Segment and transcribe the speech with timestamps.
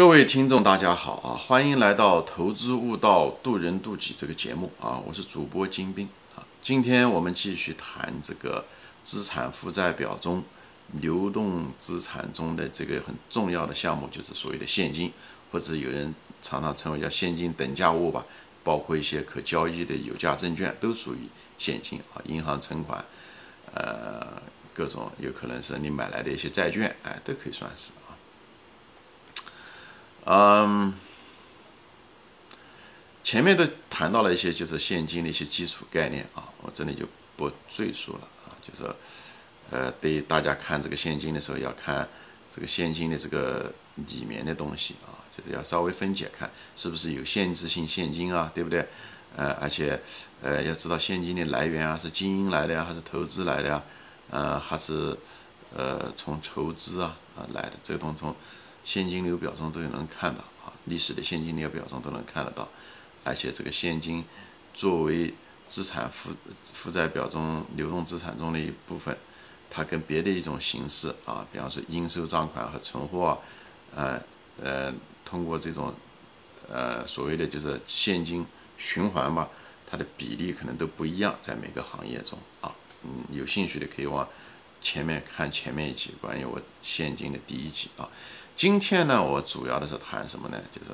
[0.00, 1.36] 各位听众，大家好啊！
[1.36, 4.98] 欢迎来到《投资悟道，渡人渡己》这个节目啊！
[5.06, 6.40] 我是主播金兵啊。
[6.62, 8.64] 今天我们继续谈这个
[9.04, 10.42] 资产负债表中
[11.02, 15.12] 流动资产中的这个很重要的项目，就是所谓的现金，
[15.52, 18.24] 或者有人常常称为叫现金等价物吧，
[18.64, 21.28] 包括一些可交易的有价证券都属于
[21.58, 22.24] 现金啊。
[22.24, 23.04] 银行存款，
[23.74, 24.26] 呃，
[24.72, 27.90] 各种有可能是你买来的一些债券，哎，都可以算是。
[30.26, 30.92] 嗯，
[33.24, 38.52] 前面都谈到了一些就是现金的一些基础概念啊，我这里就不赘述了啊。
[38.62, 38.94] 就是，
[39.70, 42.06] 呃，对大家看这个现金的时候，要看
[42.54, 48.86] 这个现金的这个里面的东西啊，就是要稍微分解看是不是有限制性现金啊，对不对？
[49.36, 49.98] 呃，而且
[50.42, 53.82] 呃，要知道现金的来源啊，是经营来的呀，还是投资来的呀？
[54.30, 55.16] 呃，还是
[55.74, 57.72] 呃从筹资啊啊来的？
[57.82, 58.36] 这个东从。
[58.84, 62.68] 现金流表中都能看到啊，历史的现金流表中都能看得到，
[63.24, 64.24] 而且这个现金
[64.74, 65.32] 作为
[65.68, 66.30] 资产负
[66.72, 69.16] 负债表中流动资产中的一部分，
[69.70, 73.38] 它跟别的一种形式啊，比方说应收账款和存货，啊
[73.96, 74.20] 呃
[74.62, 75.94] 呃，通过这种
[76.68, 78.44] 呃所谓的就是现金
[78.78, 79.48] 循环吧，
[79.88, 82.74] 它的比例可能都不一样，在每个行业中啊，
[83.04, 84.28] 嗯，有兴趣的可以往
[84.82, 88.08] 前面看前面一集关于我现金的第一集啊。
[88.60, 90.60] 今天呢，我主要的是谈什么呢？
[90.70, 90.90] 就是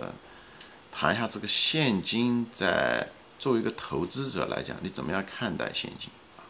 [0.93, 3.09] 谈一下这个现金在
[3.41, 6.47] 作为一个投资者来讲，你怎么样看待现金啊？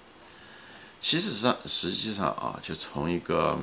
[1.00, 3.58] 其实上，实际上啊，就从一个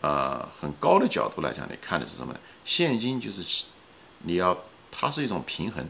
[0.00, 2.38] 呃很高的角度来讲，你看的是什么呢？
[2.64, 3.64] 现金就是
[4.20, 4.56] 你要，
[4.92, 5.84] 它是一种平衡，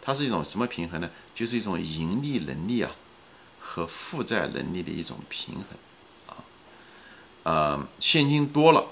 [0.00, 1.08] 它是一种什么平衡呢？
[1.36, 2.90] 就是一种盈利能力啊
[3.60, 5.64] 和负债能力的一种平衡
[6.26, 6.42] 啊。
[7.44, 8.88] 呃，现金多了。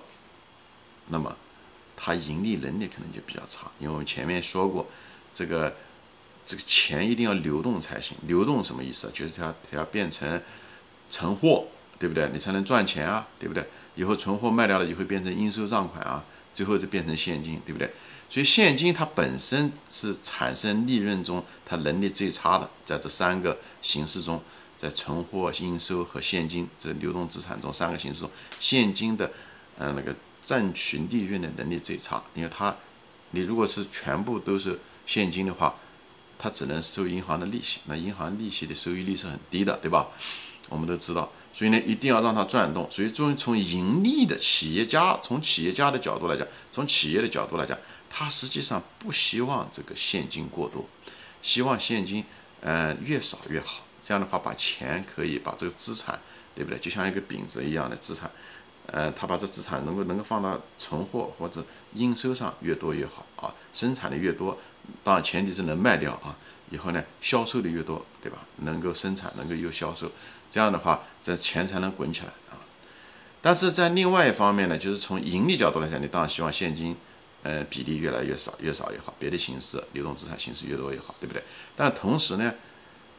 [1.10, 1.36] 那么，
[1.96, 4.86] 它盈利能力可能就比较差，因为我们前面说过，
[5.34, 5.74] 这个
[6.46, 8.16] 这个钱一定要流动才行。
[8.26, 9.10] 流动什么意思？
[9.12, 10.40] 就是它它要变成
[11.10, 11.66] 存货，
[11.98, 12.30] 对不对？
[12.32, 13.66] 你才能赚钱啊，对不对？
[13.96, 17.90] 以后存货卖掉了以后变成应收账款啊，最后就变成现金，对不对？
[18.30, 24.40] 所以现金它本身是产生利润中它能力最差的，在这三个形式中，
[24.78, 29.30] 在存货、应收和现金这流动资产中三个形式中，现金的
[29.78, 30.14] 嗯那个。
[30.44, 32.74] 赚取利润的能力最差，因为它，
[33.30, 35.74] 你如果是全部都是现金的话，
[36.38, 40.08] 它只能收银行的利息，那银行利息的收益率是很低的，对吧？
[40.68, 42.88] 我们都知道，所以呢，一定要让它转动。
[42.90, 47.76] 所以，作为从盈利的企业家，从企业家的角度来讲，从企业的角度来讲，
[48.08, 50.88] 他实际上不希望这个现金过多，
[51.42, 52.24] 希望现金，
[52.60, 53.84] 呃，越少越好。
[54.02, 56.18] 这样的话，把钱可以把这个资产，
[56.54, 56.78] 对不对？
[56.78, 58.30] 就像一个饼子一样的资产。
[58.92, 61.64] 呃，他把这资产能够能够放到存货或者
[61.94, 64.58] 应收上越多越好啊，生产的越多，
[65.04, 66.34] 当然前提是能卖掉啊，
[66.70, 68.38] 以后呢销售的越多，对吧？
[68.62, 70.10] 能够生产，能够又销售，
[70.50, 72.58] 这样的话这钱才能滚起来啊。
[73.40, 76.96] 但是在另外一方面呢，就是从盈利角度来讲，你当然希望现金，
[77.44, 81.40] 呃，比例越来越少，越少越好，别的形式流动资产形式越多越好，对不对？
[81.76, 82.52] 但同时呢，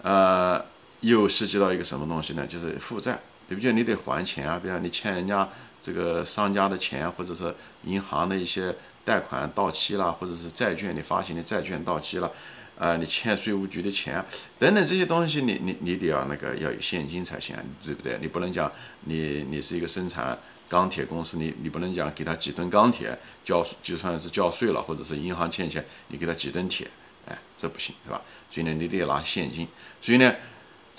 [0.02, 0.64] 呃，
[1.00, 2.46] 又涉及到一个什么东西呢？
[2.46, 3.20] 就是负债。
[3.52, 3.74] 对不对？
[3.74, 5.46] 你得还钱啊，比如你欠人家
[5.82, 7.54] 这个商家的钱，或者是
[7.84, 8.74] 银行的一些
[9.04, 12.32] 贷款到期了，或者是债券你发行的债券到期了，
[12.80, 14.24] 啊，你欠税务局的钱
[14.58, 17.54] 等等这些东西，你你你得要那个要有现金才行，
[17.84, 18.18] 对不对？
[18.22, 20.40] 你不能讲你你是一个生产
[20.70, 26.88] 钢铁公司，你你不能讲给他几吨钢铁交就算是交税了，或者是银行欠钱，你给他几吨铁，
[27.28, 28.22] 哎，这不行，是吧？
[28.50, 29.68] 所以呢，你得拿现金，
[30.02, 30.34] 所以呢。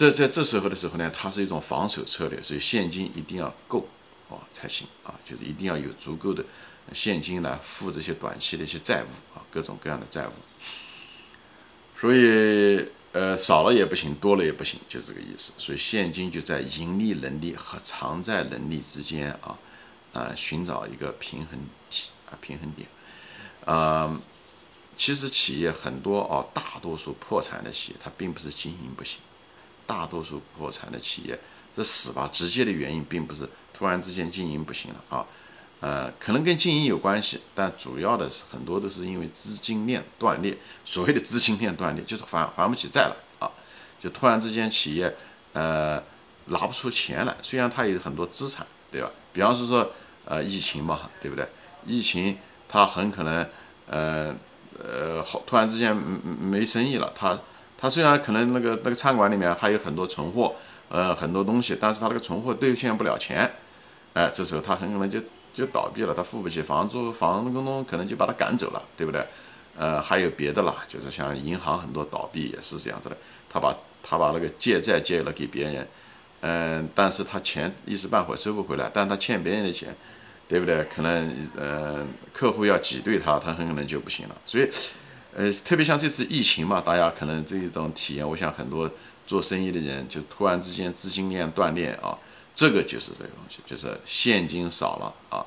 [0.03, 3.87] 这在这时候的时候呢，它是一种防守策略，所以现金一定要够
[4.29, 6.45] 啊才行啊，就是一定要有足够的
[6.93, 10.33] 现金来付这些短期的一些债务啊，各种各样的债务。
[11.97, 15.53] 所以呃少了也不行，多了也不行，就这个意思。
[15.57, 19.57] 所以现金就在盈利能力和偿债能力之间啊
[20.13, 21.57] 啊寻找一个平衡
[21.89, 22.89] 体啊平衡点。
[23.67, 24.21] 啊，
[24.97, 29.21] 其实企业很多啊，大多数破产的企业，它并不是经营不行。
[29.87, 31.39] 大多数破产的企业，
[31.77, 35.27] 这死吧，直接的原因并不是突然之间经营不行了啊，
[35.81, 40.57] 呃，可能跟经营有关系，但主要的是很多都是因为资金链断裂。
[40.85, 43.51] 所谓的资金链断裂，就是还还不起债了啊，
[44.01, 45.15] 就突然之间企业
[45.53, 46.03] 呃
[46.47, 49.11] 拿不出钱来，虽然它有很多资产，对吧？
[49.33, 49.93] 比方说说
[50.25, 51.49] 呃疫情嘛，对不对？
[51.87, 52.37] 疫情
[52.69, 53.49] 它很可能
[53.87, 54.35] 呃
[54.79, 57.39] 呃好突然之间没生意了，它
[57.83, 60.55] 他虽然可能那个那个餐馆里面还有很多存货，
[60.89, 63.51] 呃，很多东西，但是他那个存货兑现不了钱，
[64.15, 65.19] 哎，这时候他很可能就
[65.53, 69.21] 就倒闭了，他付不起房租，房东可能就把他赶走了，对不对？
[69.77, 73.17] 呃，还有别的啦，就是像银行很多倒闭也是这样子的，
[73.51, 75.89] 他把他把那个借债借了给别人，
[76.43, 79.93] 嗯，但是他钱一时半会收不回来，但他欠别人的钱，
[80.47, 80.85] 对不对？
[80.85, 84.37] 可能呃客户要挤兑他，他很可能就不行了。
[84.47, 84.69] 所以，
[85.35, 88.91] 呃，特别像这次疫情嘛，大家可能这种体验，我想很多
[89.27, 92.19] 做生意的人就突然之间资金链断裂啊，
[92.55, 95.47] 这个就是这个东西，就是现金少了啊，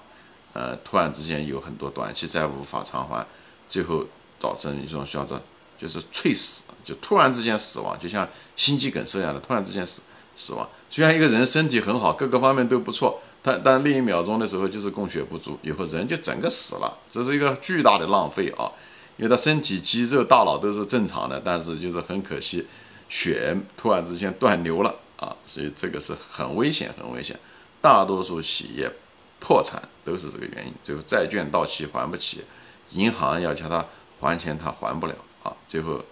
[0.54, 3.26] 呃，突然之间有很多短期债务无法偿还。
[3.68, 4.06] 最后
[4.40, 5.42] 造成一种叫做
[5.80, 10.04] 就是猝死，就突然之间死亡，就像心肌梗塞一样的，突然之间死
[10.38, 10.70] 死亡。
[10.90, 18.72] 虽然一个人身体很好，各个方面都不错，但但另一秒钟的时候就是供血不足，以后人就整个死了，这是一个巨大的浪费啊！
[19.18, 22.66] 因为他身体、肌肉、大脑都是正常的，但是就是很可惜，
[23.08, 25.36] 血突然之间断流了啊！
[25.46, 27.40] 所以这个是很危险，很危险。
[27.82, 28.92] 大多数企业
[29.40, 32.44] 破产都是这个原因，最后债券到期还不起。
[32.92, 33.86] 银行要叫他
[34.20, 36.04] 还钱，他还不了啊，最后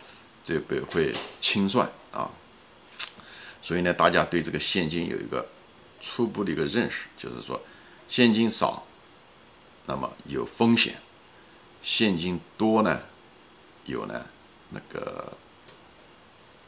[0.43, 1.11] 这个会
[1.41, 2.29] 清算啊。
[3.61, 5.45] 所以呢，大家对这个现金有一个
[6.01, 7.61] 初步的一个认识，就是说
[8.07, 8.85] 现金少，
[9.85, 10.93] 那么有风险；
[11.83, 13.01] 现金多呢，
[13.85, 14.25] 有呢
[14.71, 15.33] 那个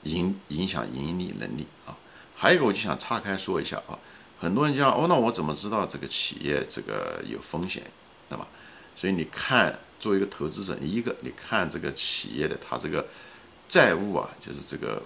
[0.04, 1.98] 影影响盈利能力啊。
[2.36, 3.98] 还有一个，我就想岔开说一下啊，
[4.40, 7.82] 很多人讲哦，那我怎么知道这个企业这个有风险？
[8.30, 8.46] 那么，
[8.96, 9.80] 所以你看。
[9.98, 13.08] 作为一个投资者，一个你看这个企业的它这个
[13.68, 15.02] 债务啊，就是这个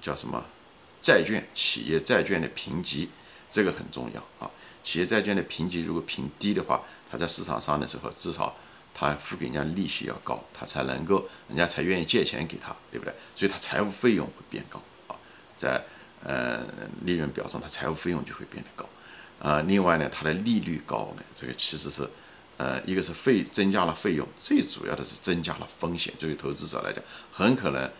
[0.00, 0.42] 叫什么
[1.02, 3.10] 债券，企业债券的评级，
[3.50, 4.50] 这个很重要啊。
[4.82, 8.54] 企业债券的评级如果评低的话，它在市场上的时候，至少
[8.94, 13.12] 他付给人家利息要高，他才能够人家才愿意借钱给他，对不对？
[13.36, 15.16] 所以他财务费用会变高啊，
[15.58, 15.82] 在
[16.24, 16.60] 呃
[17.02, 18.88] 利润表中，他财务费用就会变得高
[19.42, 19.60] 啊。
[19.66, 22.08] 另外呢，它的利率高呢，这个其实是。
[22.56, 26.14] 呃，一个是费增加了费用，最主要的是增加了风险。
[26.20, 27.02] 对于投资者来讲，
[27.32, 27.90] 很可能，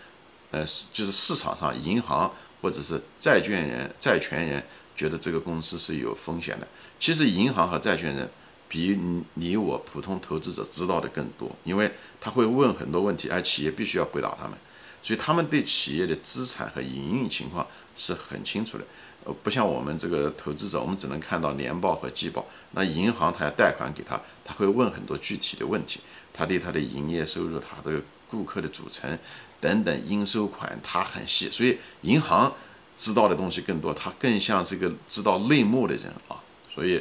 [0.53, 2.33] 呃，是就是市场上银行
[2.63, 4.63] 或者是债券人、债权人
[4.95, 6.69] 觉得这个公司是有风险的。
[7.01, 8.31] 其实银行和债权人
[8.75, 8.99] 比
[9.35, 11.89] 你我普通投资者知道的更多，因为
[12.21, 14.59] 他会问很多问题，而企业必须要回答他们，
[15.01, 17.65] 所以他们对企业的资产和营运情况
[17.97, 18.85] 是很清楚的。
[19.25, 22.45] 呃，不像我们这个投资者，我们只能看到年报和季报。
[22.73, 26.01] 那银行他要贷款给他，他会问很多具体的问题，
[26.33, 29.17] 他对他的营业收入、他的顾客的组成
[29.61, 31.49] 等等应收款，他很细。
[31.49, 32.53] 所以银行
[32.99, 36.43] 知道的东西更多，他更像这个知道内幕的人啊。
[36.75, 37.01] 所以，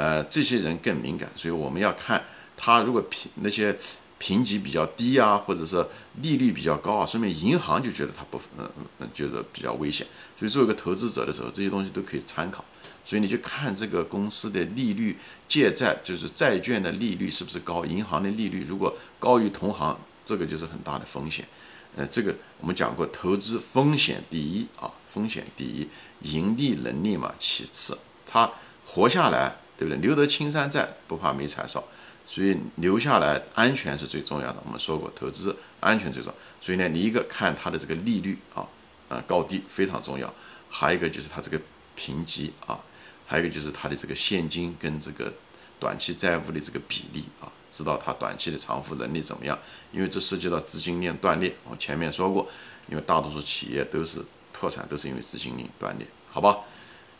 [0.00, 1.30] 呃，这些人更敏感。
[1.36, 2.22] 所以我们要看
[2.56, 3.76] 他如果评那些。
[4.22, 5.82] 评级比较低啊，或者是
[6.20, 10.06] 利率比较高啊，说明银行就觉得它不，嗯嗯，觉得比较危险。
[10.38, 12.62] 所以作为一个投资者的时候，这些东西都可以参考。
[13.06, 15.16] 所以你就看这个公司的利率，
[15.48, 21.48] 借债就是债券的利率是不是高，银行的利率如果高于同行，这个就是很大的风险。
[21.96, 25.88] 呃，这个我们讲过，投资风险第一啊，风险第一，
[26.20, 27.96] 盈利能力嘛其次，
[28.26, 28.50] 它
[28.86, 29.98] 活下来，对不对？
[30.02, 31.82] 留得青山在，不怕没柴烧。
[32.26, 34.62] 所以留下来安全是最重要的。
[34.66, 36.38] 我们说过，投资安全最重要。
[36.60, 38.68] 所以呢，你一个看它的这个利率啊，
[39.08, 40.32] 啊高低非常重要。
[40.68, 41.58] 还有一个就是它这个
[41.96, 42.78] 评级啊，
[43.26, 45.32] 还有一个就是它的这个现金跟这个
[45.80, 49.58] 短期债务的这个比例啊，知道它短期的偿付能力怎么样？
[49.90, 51.56] 因为这涉及到资金链断裂。
[51.68, 52.46] 我前面说过，
[52.88, 54.22] 因为大多数企业都是
[54.52, 56.58] 破产，都是因为资金链断裂，好吧？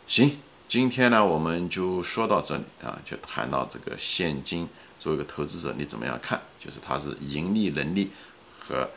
[0.07, 0.37] 行，
[0.71, 4.69] 今天呢我们就说到这里啊，就谈到这个现金。
[4.97, 6.39] 作为一个投资者，你怎么样看？
[6.57, 8.09] 就是它是盈利能力
[8.57, 8.89] 和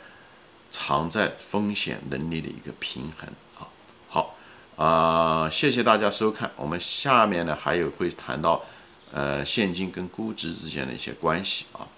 [0.70, 3.28] 偿债风险能力的一个平衡
[3.58, 3.66] 啊。
[4.08, 4.36] 好
[4.76, 6.48] 啊，谢谢大家收看。
[6.54, 8.62] 我们下面呢还有会谈到
[9.10, 11.88] 呃现金跟估值之间的一些关系啊。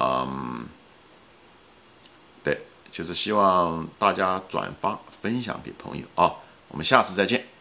[0.00, 0.66] 嗯，
[2.42, 2.58] 对，
[2.90, 6.34] 就是希望大家转发分享给朋友啊。
[6.66, 7.55] 我们下次再见。